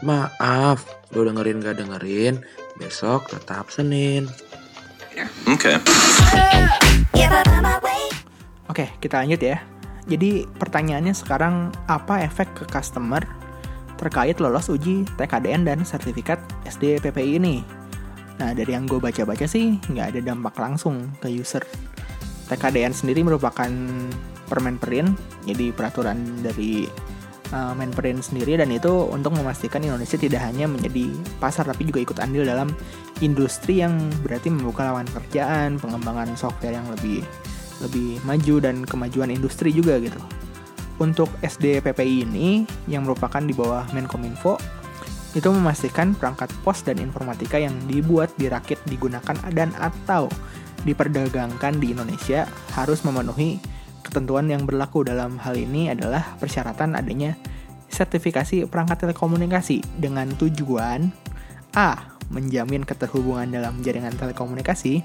Maaf, 0.01 0.87
lo 1.13 1.27
dengerin 1.29 1.61
gak 1.61 1.77
dengerin, 1.83 2.41
besok 2.81 3.29
tetap 3.29 3.69
Senin. 3.69 4.31
Okay. 5.57 5.77
Oke, 8.71 8.87
kita 9.03 9.21
lanjut 9.21 9.41
ya. 9.43 9.59
Jadi 10.07 10.47
pertanyaannya 10.47 11.15
sekarang 11.15 11.75
apa 11.87 12.23
efek 12.25 12.51
ke 12.55 12.65
customer 12.71 13.23
terkait 14.01 14.41
lolos 14.41 14.73
uji 14.73 15.05
TKDN 15.21 15.69
dan 15.69 15.85
sertifikat 15.85 16.41
SDPPI 16.65 17.37
ini? 17.37 17.61
Nah 18.41 18.57
dari 18.57 18.73
yang 18.73 18.89
gue 18.89 18.97
baca-baca 18.97 19.45
sih 19.45 19.77
nggak 19.77 20.17
ada 20.17 20.21
dampak 20.33 20.57
langsung 20.57 21.13
ke 21.21 21.29
user. 21.29 21.61
TKDN 22.49 22.97
sendiri 22.97 23.23
merupakan 23.23 23.71
permenperin, 24.51 25.15
jadi 25.47 25.71
peraturan 25.71 26.43
dari 26.43 26.89
uh, 27.53 27.75
sendiri 28.21 28.59
dan 28.59 28.71
itu 28.71 28.91
untuk 29.11 29.35
memastikan 29.37 29.83
Indonesia 29.83 30.17
tidak 30.19 30.43
hanya 30.43 30.67
menjadi 30.67 31.11
pasar 31.39 31.67
tapi 31.67 31.87
juga 31.87 32.01
ikut 32.03 32.19
andil 32.23 32.47
dalam 32.47 32.71
industri 33.21 33.83
yang 33.83 33.97
berarti 34.25 34.49
membuka 34.51 34.89
lawan 34.89 35.07
kerjaan, 35.09 35.77
pengembangan 35.79 36.35
software 36.35 36.75
yang 36.75 36.89
lebih 36.91 37.23
lebih 37.81 38.21
maju 38.29 38.55
dan 38.61 38.85
kemajuan 38.85 39.33
industri 39.33 39.73
juga 39.73 39.97
gitu. 40.01 40.21
Untuk 41.01 41.33
SDPPI 41.41 42.29
ini 42.29 42.69
yang 42.85 43.09
merupakan 43.09 43.41
di 43.41 43.57
bawah 43.57 43.89
Menkominfo 43.97 44.61
itu 45.33 45.49
memastikan 45.49 46.13
perangkat 46.13 46.51
pos 46.67 46.83
dan 46.83 46.99
informatika 46.99 47.57
yang 47.57 47.73
dibuat, 47.87 48.35
dirakit, 48.37 48.77
digunakan 48.85 49.33
dan 49.55 49.73
atau 49.79 50.29
diperdagangkan 50.85 51.77
di 51.77 51.93
Indonesia 51.93 52.49
harus 52.77 53.05
memenuhi 53.05 53.61
ketentuan 54.03 54.49
yang 54.49 54.65
berlaku 54.65 55.05
dalam 55.07 55.37
hal 55.41 55.55
ini 55.57 55.93
adalah 55.93 56.37
persyaratan 56.41 56.97
adanya 56.97 57.37
sertifikasi 57.91 58.71
perangkat 58.71 59.05
telekomunikasi 59.09 59.83
dengan 59.99 60.31
tujuan 60.39 61.11
A. 61.75 62.17
Menjamin 62.31 62.87
keterhubungan 62.87 63.51
dalam 63.51 63.83
jaringan 63.83 64.15
telekomunikasi 64.15 65.03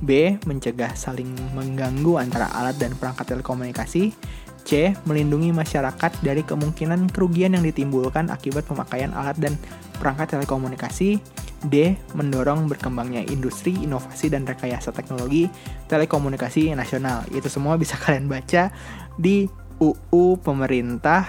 B. 0.00 0.38
Mencegah 0.46 0.94
saling 0.94 1.34
mengganggu 1.52 2.22
antara 2.22 2.46
alat 2.54 2.78
dan 2.78 2.94
perangkat 2.94 3.34
telekomunikasi. 3.34 4.14
C. 4.62 4.94
Melindungi 5.02 5.50
masyarakat 5.50 6.22
dari 6.22 6.46
kemungkinan 6.46 7.10
kerugian 7.10 7.58
yang 7.58 7.64
ditimbulkan 7.66 8.30
akibat 8.30 8.68
pemakaian 8.70 9.10
alat 9.10 9.34
dan 9.42 9.58
perangkat 10.00 10.40
telekomunikasi. 10.40 11.20
D. 11.60 11.92
Mendorong 12.16 12.72
berkembangnya 12.72 13.20
industri, 13.28 13.76
inovasi, 13.84 14.32
dan 14.32 14.48
rekayasa 14.48 14.96
teknologi 14.96 15.52
telekomunikasi 15.92 16.72
nasional. 16.72 17.28
Itu 17.28 17.52
semua 17.52 17.76
bisa 17.76 18.00
kalian 18.02 18.32
baca 18.32 18.72
di 19.20 19.44
UU 19.76 20.40
pemerintah 20.40 21.28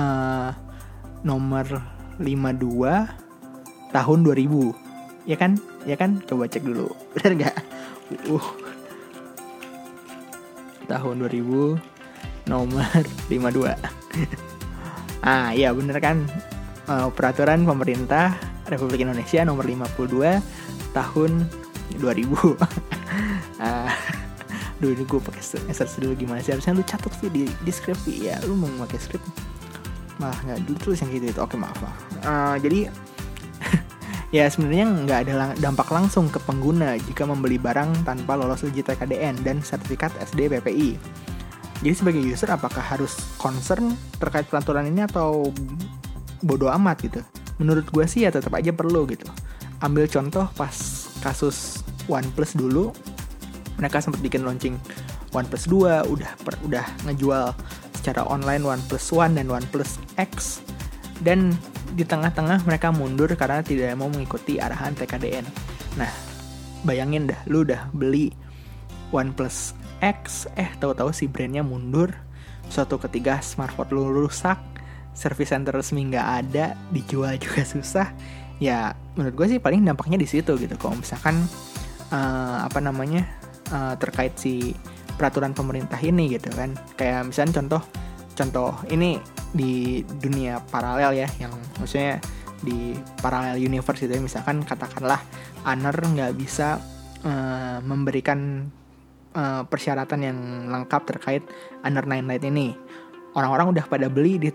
eh, 0.00 0.50
nomor 1.20 1.66
52 2.16 3.92
tahun 3.92 4.18
2000 4.22 5.28
ya 5.28 5.36
kan 5.36 5.56
ya 5.84 5.96
kan 5.96 6.20
coba 6.24 6.48
cek 6.48 6.64
dulu 6.64 6.88
benar 7.16 7.32
nggak 7.36 7.56
UU 8.28 8.36
tahun 10.88 11.14
2000 11.28 12.48
nomor 12.48 13.02
52 13.32 13.76
ah 15.20 15.52
iya 15.52 15.72
bener 15.76 15.96
kan 16.00 16.24
Eh, 16.90 17.08
peraturan 17.14 17.62
pemerintah 17.62 18.34
Republik 18.66 19.06
Indonesia 19.06 19.46
nomor 19.46 19.62
52 19.62 20.42
tahun 20.90 21.46
2000 22.02 22.26
ah 23.62 23.94
Duh 24.82 24.90
ini 24.96 25.04
gue 25.04 25.20
pakai 25.20 25.44
search 25.70 26.00
dulu 26.00 26.16
gimana 26.16 26.40
sih? 26.40 26.56
Harusnya 26.56 26.72
lu 26.72 26.80
catat 26.80 27.12
sih 27.20 27.28
di, 27.28 27.44
di 27.46 27.68
script. 27.68 28.00
Ya 28.08 28.40
lu 28.48 28.56
mau 28.56 28.66
pakai 28.88 28.96
script? 28.96 29.28
Malah 30.16 30.40
nggak 30.40 30.58
dulu 30.66 30.76
tulis 30.80 30.98
yang 31.04 31.12
gitu 31.12 31.26
itu 31.30 31.40
Oke 31.44 31.60
maaf 31.60 31.76
maaf. 31.78 31.98
Eh, 32.24 32.56
Jadi 32.64 32.80
Ya 34.40 34.48
sebenarnya 34.48 34.86
nggak 35.04 35.18
ada 35.28 35.32
lang- 35.36 35.58
dampak 35.60 35.92
langsung 35.92 36.26
ke 36.32 36.40
pengguna 36.42 36.96
jika 36.96 37.28
membeli 37.28 37.60
barang 37.60 38.08
tanpa 38.08 38.34
lolos 38.40 38.64
uji 38.64 38.80
TKDN 38.80 39.44
dan 39.46 39.60
sertifikat 39.60 40.10
SD 40.16 40.48
PPI. 40.48 40.96
Jadi 41.84 41.94
sebagai 41.94 42.20
user 42.24 42.48
apakah 42.48 42.82
harus 42.82 43.20
concern 43.36 43.94
terkait 44.16 44.48
peraturan 44.48 44.88
ini 44.88 45.04
atau 45.04 45.52
bodoh 46.42 46.72
amat 46.72 46.96
gitu? 47.04 47.20
Menurut 47.60 47.88
gue 47.92 48.04
sih 48.08 48.24
ya 48.24 48.32
tetap 48.32 48.52
aja 48.56 48.72
perlu 48.72 49.04
gitu. 49.08 49.28
Ambil 49.80 50.08
contoh 50.08 50.48
pas 50.56 50.74
kasus 51.20 51.84
OnePlus 52.08 52.56
dulu, 52.56 52.92
mereka 53.76 54.00
sempat 54.00 54.20
bikin 54.20 54.44
launching 54.44 54.76
OnePlus 55.32 55.68
2, 55.68 56.10
udah 56.10 56.30
per- 56.42 56.60
udah 56.66 56.84
ngejual 57.08 57.54
secara 57.96 58.24
online 58.26 58.64
OnePlus 58.64 59.12
One 59.12 59.36
dan 59.36 59.52
OnePlus 59.52 60.00
X 60.16 60.64
dan 61.20 61.52
di 61.92 62.06
tengah-tengah 62.06 62.64
mereka 62.64 62.88
mundur 62.94 63.28
karena 63.36 63.60
tidak 63.60 63.92
mau 63.98 64.08
mengikuti 64.08 64.56
arahan 64.56 64.96
TKDN. 64.96 65.44
Nah, 66.00 66.10
bayangin 66.86 67.28
dah, 67.28 67.40
lu 67.50 67.66
udah 67.66 67.92
beli 67.92 68.32
OnePlus 69.10 69.76
X, 70.00 70.48
eh 70.56 70.70
tahu-tahu 70.80 71.12
si 71.12 71.28
brandnya 71.28 71.60
mundur. 71.60 72.14
Suatu 72.70 72.96
ketika 73.02 73.42
smartphone 73.42 73.90
lu 73.90 74.24
rusak, 74.24 74.56
service 75.20 75.52
center 75.52 75.76
resmi 75.76 76.08
nggak 76.08 76.28
ada, 76.40 76.72
dijual 76.88 77.36
juga 77.44 77.60
susah. 77.68 78.08
Ya, 78.56 78.96
menurut 79.16 79.36
gue 79.36 79.46
sih 79.56 79.60
paling 79.60 79.84
dampaknya 79.84 80.16
di 80.16 80.24
situ 80.24 80.56
gitu. 80.56 80.74
Kalau 80.80 80.96
misalkan 80.96 81.36
eh, 82.08 82.58
apa 82.64 82.80
namanya 82.80 83.28
eh, 83.68 83.94
terkait 84.00 84.40
si 84.40 84.72
peraturan 85.20 85.52
pemerintah 85.52 86.00
ini 86.00 86.32
gitu 86.32 86.48
kan, 86.56 86.72
kayak 86.96 87.28
misalnya 87.28 87.60
contoh 87.60 87.82
contoh 88.32 88.72
ini 88.88 89.20
di 89.52 90.00
dunia 90.00 90.64
paralel 90.72 91.12
ya 91.12 91.28
yang 91.36 91.52
maksudnya 91.76 92.22
di 92.64 92.96
paralel 93.20 93.60
universe 93.60 94.04
itu 94.04 94.16
ya 94.16 94.22
misalkan 94.22 94.64
katakanlah 94.64 95.20
Aner 95.68 95.92
nggak 95.92 96.32
bisa 96.40 96.80
eh, 97.20 97.78
memberikan 97.84 98.64
eh, 99.36 99.62
persyaratan 99.68 100.20
yang 100.24 100.38
lengkap 100.72 101.02
terkait 101.04 101.42
Aner 101.84 102.08
9 102.08 102.24
Lite 102.24 102.48
ini 102.48 102.72
orang-orang 103.36 103.76
udah 103.76 103.84
pada 103.84 104.08
beli 104.08 104.40
di 104.40 104.50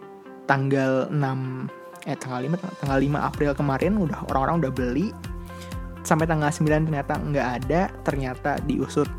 tanggal 0.46 1.10
6 1.10 2.06
eh 2.06 2.18
tanggal 2.22 2.42
5 2.46 2.82
tanggal 2.86 3.00
5 3.02 3.18
April 3.18 3.52
kemarin 3.58 3.94
udah 3.98 4.26
orang-orang 4.30 4.66
udah 4.66 4.72
beli. 4.74 5.10
Sampai 6.06 6.30
tanggal 6.30 6.54
9 6.54 6.86
ternyata 6.86 7.18
nggak 7.18 7.48
ada 7.62 7.90
ternyata 8.06 8.62
diusut. 8.66 9.10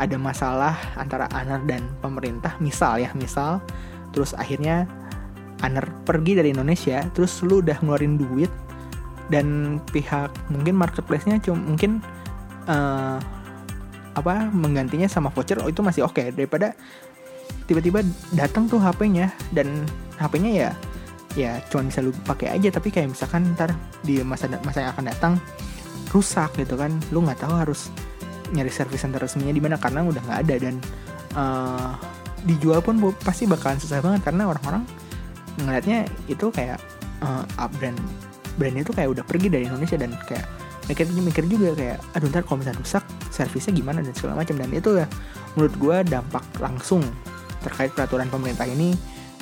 Ada 0.00 0.16
masalah 0.16 0.72
antara 0.96 1.28
Aner 1.36 1.60
dan 1.68 1.84
pemerintah 2.00 2.56
misal 2.58 3.04
ya 3.04 3.12
misal. 3.12 3.60
Terus 4.16 4.32
akhirnya 4.32 4.88
Aner 5.60 5.84
pergi 6.08 6.40
dari 6.40 6.56
Indonesia 6.56 7.04
terus 7.12 7.44
lu 7.44 7.60
udah 7.60 7.76
ngeluarin 7.84 8.16
duit 8.16 8.48
dan 9.28 9.78
pihak 9.92 10.32
mungkin 10.48 10.74
marketplace-nya 10.74 11.38
cuma 11.44 11.60
mungkin 11.60 12.00
eh, 12.64 13.18
apa 14.16 14.50
menggantinya 14.50 15.06
sama 15.06 15.28
voucher 15.30 15.60
oh 15.60 15.68
itu 15.68 15.84
masih 15.84 16.08
oke. 16.08 16.32
Daripada 16.32 16.72
tiba-tiba 17.68 18.02
datang 18.34 18.66
tuh 18.66 18.82
HP-nya 18.82 19.30
dan 19.54 19.86
HP-nya 20.20 20.52
ya 20.52 20.70
ya 21.38 21.62
cuma 21.70 21.86
bisa 21.88 22.04
lu 22.04 22.12
pakai 22.26 22.52
aja. 22.54 22.68
Tapi 22.68 22.88
kayak 22.92 23.16
misalkan 23.16 23.56
ntar 23.56 23.72
di 24.04 24.20
masa 24.20 24.50
masa 24.62 24.84
yang 24.84 24.92
akan 24.92 25.04
datang 25.08 25.32
rusak 26.12 26.52
gitu 26.58 26.76
kan. 26.76 26.92
Lu 27.14 27.24
nggak 27.24 27.40
tahu 27.42 27.54
harus 27.56 27.88
nyari 28.50 28.70
service 28.70 29.02
center 29.06 29.22
resminya 29.22 29.54
di 29.54 29.62
mana 29.62 29.76
karena 29.78 30.04
udah 30.04 30.22
nggak 30.22 30.40
ada. 30.46 30.54
Dan 30.58 30.74
eh, 31.38 31.90
dijual 32.44 32.80
pun 32.84 33.00
pasti 33.20 33.44
bakalan 33.48 33.80
susah 33.80 34.00
banget 34.00 34.24
karena 34.24 34.48
orang-orang 34.48 34.82
ngelihatnya 35.60 36.08
itu 36.30 36.48
kayak 36.48 36.80
up 37.60 37.68
brand 37.76 38.00
brand 38.56 38.80
itu 38.80 38.92
kayak 38.96 39.12
udah 39.12 39.24
pergi 39.28 39.52
dari 39.52 39.68
Indonesia 39.68 40.00
dan 40.00 40.16
kayak 40.24 40.48
mikir 40.88 41.06
mikir 41.12 41.44
juga 41.46 41.76
kayak 41.76 41.98
aduh 42.16 42.32
ntar 42.32 42.42
kalau 42.48 42.64
misalnya 42.64 42.80
rusak 42.82 43.04
servisnya 43.30 43.72
gimana? 43.76 44.00
dan 44.02 44.12
segala 44.12 44.42
macam. 44.42 44.54
Dan 44.58 44.68
itu 44.74 44.90
ya 44.98 45.06
menurut 45.54 45.74
gue 45.78 45.96
dampak 46.10 46.44
langsung 46.58 47.02
terkait 47.60 47.92
peraturan 47.92 48.26
pemerintah 48.32 48.66
ini 48.66 48.96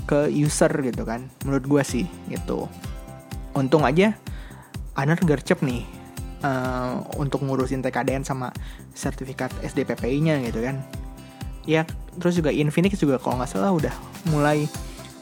ke 0.09 0.33
user 0.33 0.73
gitu 0.81 1.05
kan 1.05 1.29
menurut 1.45 1.65
gue 1.69 1.83
sih 1.85 2.05
gitu. 2.33 2.65
Untung 3.53 3.85
aja 3.85 4.17
Aner 4.99 5.21
gercep 5.21 5.63
nih 5.63 5.87
eh, 6.43 6.95
untuk 7.21 7.45
ngurusin 7.45 7.85
TKDN 7.85 8.27
sama 8.27 8.51
sertifikat 8.97 9.53
SDPPI-nya 9.63 10.43
gitu 10.49 10.65
kan. 10.65 10.81
Ya 11.69 11.85
terus 12.17 12.35
juga 12.41 12.49
Infinix 12.51 12.97
juga 12.99 13.21
kalau 13.21 13.39
nggak 13.39 13.51
salah 13.53 13.71
udah 13.71 13.95
mulai 14.33 14.67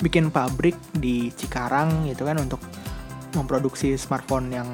bikin 0.00 0.30
pabrik 0.30 0.78
di 0.96 1.34
Cikarang 1.34 2.06
gitu 2.08 2.24
kan 2.24 2.38
untuk 2.38 2.62
memproduksi 3.36 3.98
smartphone 4.00 4.48
yang 4.48 4.68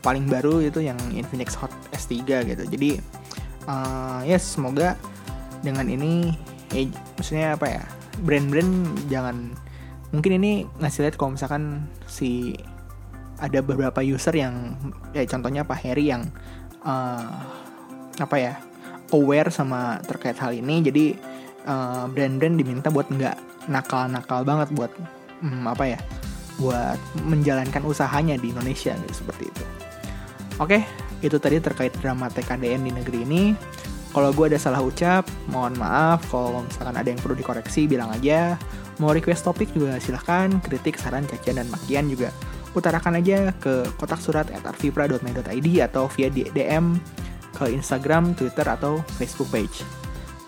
paling 0.00 0.24
baru 0.24 0.64
itu 0.64 0.80
yang 0.80 0.96
Infinix 1.12 1.52
Hot 1.58 1.74
S3 1.92 2.14
gitu. 2.46 2.64
Jadi 2.64 2.90
eh, 3.66 4.20
ya 4.24 4.38
semoga 4.40 4.96
dengan 5.60 5.90
ini 5.90 6.32
eh, 6.72 6.88
maksudnya 7.18 7.58
apa 7.58 7.66
ya 7.66 7.82
brand-brand 8.22 8.72
jangan 9.12 9.52
mungkin 10.14 10.38
ini 10.40 10.52
ngasih 10.80 11.08
lihat 11.08 11.16
kalau 11.18 11.34
misalkan 11.34 11.90
si 12.08 12.56
ada 13.36 13.60
beberapa 13.60 14.00
user 14.00 14.32
yang 14.32 14.78
ya 15.12 15.26
contohnya 15.28 15.66
Pak 15.66 15.78
Heri 15.84 16.08
yang 16.08 16.24
eh, 16.86 17.36
apa 18.16 18.36
ya 18.40 18.56
aware 19.12 19.52
sama 19.52 20.00
terkait 20.06 20.40
hal 20.40 20.56
ini 20.56 20.80
jadi 20.80 21.04
eh, 21.66 22.04
brand-brand 22.08 22.56
diminta 22.56 22.88
buat 22.88 23.10
nggak 23.12 23.68
nakal-nakal 23.68 24.46
banget 24.46 24.68
buat 24.72 24.92
hmm, 25.42 25.66
apa 25.68 25.84
ya 25.84 26.00
buat 26.56 26.96
menjalankan 27.28 27.84
usahanya 27.84 28.40
di 28.40 28.48
Indonesia 28.48 28.96
gitu 28.96 29.14
seperti 29.24 29.44
itu. 29.52 29.64
Oke, 30.56 30.80
itu 31.20 31.36
tadi 31.36 31.60
terkait 31.60 31.92
drama 32.00 32.32
TKDN 32.32 32.88
di 32.88 32.92
negeri 32.96 33.18
ini. 33.28 33.42
Kalau 34.16 34.32
gue 34.32 34.48
ada 34.48 34.56
salah 34.56 34.80
ucap, 34.80 35.28
mohon 35.52 35.76
maaf. 35.76 36.24
Kalau 36.32 36.64
misalkan 36.64 36.96
ada 36.96 37.04
yang 37.04 37.20
perlu 37.20 37.36
dikoreksi, 37.36 37.84
bilang 37.84 38.08
aja. 38.08 38.56
Mau 38.96 39.12
request 39.12 39.44
topik 39.44 39.68
juga 39.76 40.00
silahkan. 40.00 40.48
Kritik, 40.64 40.96
saran, 40.96 41.28
cacian, 41.28 41.60
dan 41.60 41.68
makian 41.68 42.08
juga 42.08 42.32
utarakan 42.72 43.20
aja 43.20 43.52
ke 43.60 43.84
kotak 44.00 44.16
surat 44.16 44.48
at 44.52 44.64
atau 44.64 46.04
via 46.16 46.28
DM 46.32 46.96
ke 47.60 47.64
Instagram, 47.68 48.32
Twitter, 48.32 48.64
atau 48.64 49.04
Facebook 49.20 49.52
page. 49.52 49.84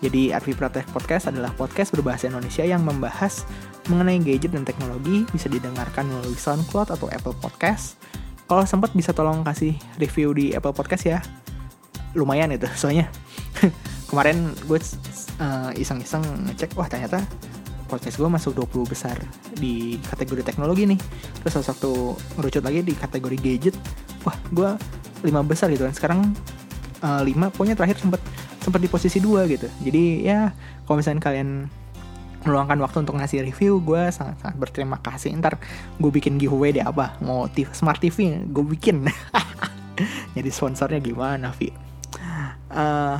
Jadi 0.01 0.33
Arvipra 0.33 0.73
Tech 0.73 0.89
Podcast 0.89 1.29
adalah 1.29 1.53
podcast 1.53 1.93
berbahasa 1.93 2.25
Indonesia 2.25 2.65
yang 2.65 2.81
membahas 2.81 3.45
mengenai 3.85 4.17
gadget 4.17 4.49
dan 4.49 4.65
teknologi 4.65 5.29
bisa 5.29 5.45
didengarkan 5.45 6.09
melalui 6.09 6.33
SoundCloud 6.33 6.89
atau 6.89 7.05
Apple 7.13 7.37
Podcast. 7.37 8.01
Kalau 8.49 8.65
sempat 8.65 8.97
bisa 8.97 9.13
tolong 9.13 9.45
kasih 9.45 9.77
review 10.01 10.33
di 10.33 10.57
Apple 10.57 10.73
Podcast 10.73 11.05
ya. 11.05 11.21
Lumayan 12.17 12.53
itu, 12.53 12.65
soalnya 12.73 13.09
kemarin 14.09 14.53
gue 14.65 14.79
uh, 15.41 15.71
iseng-iseng 15.75 16.23
ngecek, 16.49 16.73
wah 16.73 16.89
ternyata 16.89 17.21
podcast 17.89 18.21
gue 18.21 18.29
masuk 18.29 18.53
20 18.69 18.85
besar 18.85 19.17
di 19.57 19.97
kategori 20.09 20.45
teknologi 20.45 20.85
nih. 20.85 20.99
Terus 21.41 21.51
salah 21.59 21.67
satu 21.73 22.13
ngerucut 22.37 22.61
lagi 22.61 22.85
di 22.85 22.93
kategori 22.93 23.37
gadget, 23.41 23.75
wah 24.21 24.37
gue 24.53 24.69
5 25.25 25.49
besar 25.49 25.73
gitu 25.73 25.89
kan. 25.89 25.93
Sekarang 25.93 26.19
uh, 27.01 27.21
5 27.25 27.53
pokoknya 27.57 27.75
terakhir 27.75 27.97
sempat 27.97 28.21
sempat 28.61 28.79
di 28.79 28.89
posisi 28.89 29.17
2 29.17 29.49
gitu. 29.49 29.67
Jadi 29.81 30.25
ya 30.25 30.53
kalau 30.85 31.01
misalnya 31.01 31.25
kalian 31.25 31.69
meluangkan 32.47 32.79
waktu 32.79 33.03
untuk 33.03 33.19
ngasih 33.19 33.43
review 33.43 33.83
gue 33.83 33.99
sangat 34.15 34.39
sangat 34.39 34.55
berterima 34.55 34.95
kasih 35.03 35.35
ntar 35.43 35.59
gue 35.99 36.11
bikin 36.11 36.39
giveaway 36.39 36.71
deh 36.71 36.85
apa 36.85 37.19
mau 37.19 37.51
TV, 37.51 37.67
smart 37.75 37.99
TV 37.99 38.47
gue 38.47 38.63
bikin 38.63 39.03
jadi 40.35 40.49
sponsornya 40.49 41.03
gimana 41.03 41.51
Vi 41.51 41.88
Eh, 42.69 43.15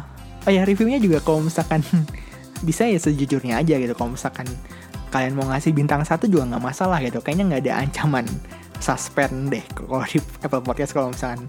oh 0.46 0.52
ya 0.52 0.62
reviewnya 0.64 1.02
juga 1.02 1.20
kalau 1.22 1.44
misalkan 1.44 1.82
bisa 2.68 2.86
ya 2.86 3.00
sejujurnya 3.00 3.60
aja 3.60 3.76
gitu. 3.78 3.94
Kalau 3.98 4.14
misalkan 4.14 4.48
kalian 5.10 5.34
mau 5.34 5.50
ngasih 5.50 5.74
bintang 5.74 6.06
satu 6.06 6.30
juga 6.30 6.56
nggak 6.56 6.64
masalah 6.64 7.02
gitu. 7.02 7.20
Kayaknya 7.22 7.46
nggak 7.56 7.62
ada 7.66 7.74
ancaman 7.86 8.26
suspend 8.80 9.52
deh 9.52 9.66
kalau 9.76 10.08
di 10.08 10.24
Apple 10.40 10.64
Podcast 10.64 10.96
kalau 10.96 11.12
misalkan 11.12 11.46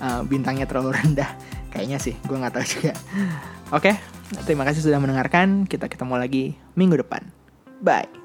eh, 0.00 0.22
bintangnya 0.26 0.66
terlalu 0.66 0.94
rendah. 0.98 1.30
Kayaknya 1.70 1.98
sih 2.02 2.14
gue 2.26 2.36
nggak 2.36 2.54
tahu 2.54 2.66
juga. 2.66 2.92
Oke 3.70 3.94
terima 4.46 4.62
kasih 4.66 4.82
sudah 4.86 4.98
mendengarkan. 5.02 5.66
Kita 5.66 5.90
ketemu 5.90 6.14
lagi 6.18 6.44
minggu 6.78 7.02
depan. 7.02 7.26
Bye. 7.82 8.19